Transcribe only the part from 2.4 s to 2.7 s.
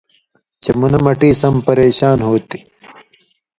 تھی